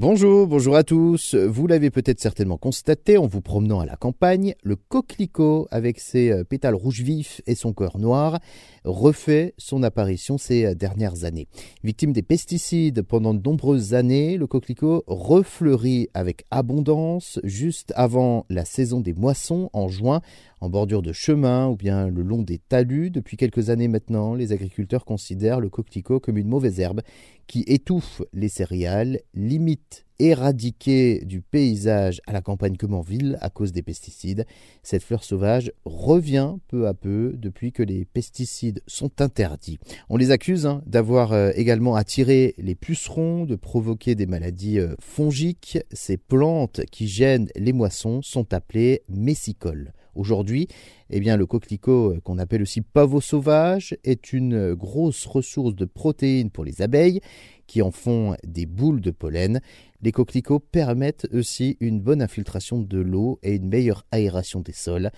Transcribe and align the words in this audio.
Bonjour, 0.00 0.46
bonjour 0.46 0.76
à 0.76 0.82
tous. 0.82 1.34
Vous 1.34 1.66
l'avez 1.66 1.90
peut-être 1.90 2.20
certainement 2.20 2.56
constaté 2.56 3.18
en 3.18 3.26
vous 3.26 3.42
promenant 3.42 3.80
à 3.80 3.84
la 3.84 3.96
campagne, 3.96 4.54
le 4.62 4.74
coquelicot, 4.74 5.68
avec 5.70 6.00
ses 6.00 6.32
euh, 6.32 6.42
pétales 6.42 6.74
rouges 6.74 7.02
vifs 7.02 7.42
et 7.46 7.54
son 7.54 7.74
cœur 7.74 7.98
noir, 7.98 8.40
refait 8.84 9.52
son 9.58 9.82
apparition 9.82 10.38
ces 10.38 10.64
euh, 10.64 10.74
dernières 10.74 11.24
années. 11.24 11.48
Victime 11.84 12.14
des 12.14 12.22
pesticides 12.22 13.02
pendant 13.02 13.34
de 13.34 13.42
nombreuses 13.46 13.92
années, 13.92 14.38
le 14.38 14.46
coquelicot 14.46 15.04
refleurit 15.06 16.08
avec 16.14 16.46
abondance 16.50 17.38
juste 17.44 17.92
avant 17.94 18.46
la 18.48 18.64
saison 18.64 19.00
des 19.00 19.12
moissons 19.12 19.68
en 19.74 19.88
juin, 19.88 20.22
en 20.62 20.70
bordure 20.70 21.02
de 21.02 21.12
chemin 21.12 21.68
ou 21.68 21.76
bien 21.76 22.08
le 22.08 22.22
long 22.22 22.42
des 22.42 22.58
talus. 22.58 23.10
Depuis 23.10 23.36
quelques 23.36 23.68
années 23.68 23.88
maintenant, 23.88 24.34
les 24.34 24.52
agriculteurs 24.52 25.04
considèrent 25.04 25.60
le 25.60 25.68
coquelicot 25.68 26.20
comme 26.20 26.38
une 26.38 26.48
mauvaise 26.48 26.80
herbe 26.80 27.02
qui 27.46 27.64
étouffe 27.66 28.22
les 28.32 28.48
céréales, 28.48 29.20
limite 29.34 29.89
éradiquée 30.20 31.24
du 31.24 31.40
paysage 31.40 32.20
à 32.26 32.32
la 32.32 32.42
campagne 32.42 32.76
comme 32.76 33.00
à 33.40 33.50
cause 33.50 33.72
des 33.72 33.82
pesticides. 33.82 34.46
Cette 34.82 35.02
fleur 35.02 35.24
sauvage 35.24 35.72
revient 35.84 36.56
peu 36.68 36.86
à 36.86 36.94
peu 36.94 37.32
depuis 37.36 37.72
que 37.72 37.82
les 37.82 38.04
pesticides 38.04 38.82
sont 38.86 39.20
interdits. 39.20 39.78
On 40.08 40.16
les 40.16 40.30
accuse 40.30 40.66
hein, 40.66 40.82
d'avoir 40.86 41.32
euh, 41.32 41.50
également 41.54 41.96
attiré 41.96 42.54
les 42.58 42.74
pucerons, 42.74 43.44
de 43.44 43.56
provoquer 43.56 44.14
des 44.14 44.26
maladies 44.26 44.78
euh, 44.78 44.94
fongiques. 45.00 45.78
Ces 45.92 46.18
plantes 46.18 46.82
qui 46.90 47.08
gênent 47.08 47.48
les 47.56 47.72
moissons 47.72 48.20
sont 48.22 48.52
appelées 48.52 49.02
messicoles. 49.08 49.92
Aujourd'hui, 50.14 50.68
eh 51.10 51.20
bien, 51.20 51.36
le 51.36 51.46
coquelicot, 51.46 52.14
euh, 52.14 52.20
qu'on 52.20 52.38
appelle 52.38 52.62
aussi 52.62 52.80
pavot 52.80 53.20
sauvage, 53.20 53.96
est 54.04 54.32
une 54.32 54.54
euh, 54.54 54.74
grosse 54.74 55.26
ressource 55.26 55.74
de 55.74 55.84
protéines 55.84 56.50
pour 56.50 56.64
les 56.64 56.82
abeilles 56.82 57.20
qui 57.66 57.82
en 57.82 57.92
font 57.92 58.34
des 58.44 58.66
boules 58.66 59.00
de 59.00 59.12
pollen. 59.12 59.60
Les 60.02 60.12
coquelicots 60.12 60.58
permettent 60.58 61.28
aussi 61.32 61.76
une 61.80 62.00
bonne 62.00 62.22
infiltration 62.22 62.80
de 62.80 62.98
l'eau 62.98 63.38
et 63.42 63.54
une 63.54 63.68
meilleure 63.68 64.04
aération 64.10 64.60
des 64.60 64.72
sols 64.72 65.10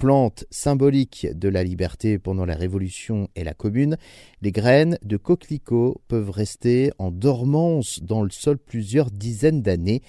plante 0.00 0.46
symbolique 0.50 1.26
de 1.34 1.50
la 1.50 1.62
liberté 1.62 2.18
pendant 2.18 2.46
la 2.46 2.54
Révolution 2.54 3.28
et 3.36 3.44
la 3.44 3.52
Commune, 3.52 3.98
les 4.40 4.50
graines 4.50 4.98
de 5.04 5.18
coquelicot 5.18 6.00
peuvent 6.08 6.30
rester 6.30 6.90
en 6.98 7.10
dormance 7.10 8.02
dans 8.02 8.22
le 8.22 8.30
sol 8.30 8.56
plusieurs 8.56 9.10
dizaines 9.10 9.60
d'années 9.60 10.00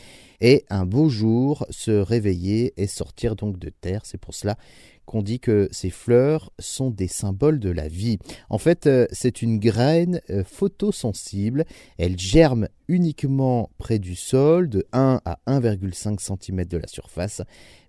et 0.42 0.66
un 0.70 0.86
beau 0.86 1.08
jour 1.08 1.66
se 1.70 1.92
réveiller 1.92 2.74
et 2.78 2.88
sortir 2.88 3.36
donc 3.36 3.60
de 3.60 3.70
terre. 3.70 4.02
C'est 4.04 4.20
pour 4.20 4.34
cela 4.34 4.58
qu'on 5.06 5.22
dit 5.22 5.40
que 5.40 5.68
ces 5.72 5.90
fleurs 5.90 6.52
sont 6.60 6.90
des 6.90 7.08
symboles 7.08 7.60
de 7.60 7.70
la 7.70 7.88
vie. 7.88 8.18
En 8.50 8.58
fait, 8.58 8.88
euh, 8.88 9.08
c'est 9.12 9.42
une 9.42 9.60
graine 9.60 10.22
euh, 10.30 10.44
photosensible. 10.44 11.66
Elle 11.98 12.18
germe 12.18 12.68
uniquement 12.88 13.70
près 13.78 14.00
du 14.00 14.16
sol, 14.16 14.70
de 14.70 14.86
1 14.94 15.22
à 15.26 15.40
1,5 15.48 16.20
cm 16.20 16.66
de 16.66 16.78
la 16.78 16.88
surface. 16.88 17.42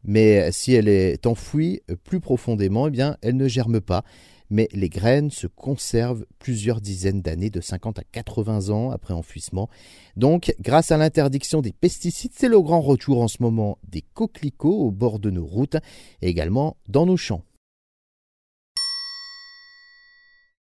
Mais 0.05 0.51
si 0.53 0.75
elle 0.75 0.89
est 0.89 1.27
enfouie 1.27 1.81
euh, 1.91 1.97
plus 1.97 2.21
profondément, 2.21 2.89
eh 2.89 2.91
bien, 2.91 3.17
elle 3.23 3.37
ne 3.37 3.49
germe 3.49 3.81
pas 3.81 4.05
mais 4.53 4.69
les 4.73 4.91
graines 4.91 5.31
se 5.31 5.47
conservent 5.47 6.27
plusieurs 6.39 6.81
dizaines 6.81 7.23
d'années, 7.23 7.51
de 7.51 7.61
50 7.61 7.99
à 7.99 8.05
80 8.13 8.69
ans 8.69 8.91
après 8.91 9.15
enfouissement. 9.15 9.69
Donc, 10.17 10.55
grâce 10.61 10.93
à 10.93 10.99
l'interdiction 10.99 11.63
des 11.63 11.73
pesticides, 11.73 12.33
c'est 12.37 12.49
le 12.49 12.61
grand 12.61 12.83
retour 12.83 13.23
en 13.23 13.29
ce 13.29 13.39
moment 13.41 13.79
des 13.89 14.03
coquelicots 14.03 14.87
au 14.87 14.91
bord 14.91 15.19
de 15.19 15.31
nos 15.31 15.47
routes 15.47 15.79
et 16.21 16.29
également 16.29 16.77
dans 16.87 17.07
nos 17.07 17.17
champs. 17.17 17.43